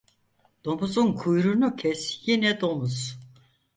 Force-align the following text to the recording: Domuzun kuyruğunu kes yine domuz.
Domuzun 0.63 1.13
kuyruğunu 1.13 1.75
kes 1.75 2.19
yine 2.27 2.61
domuz. 2.61 3.19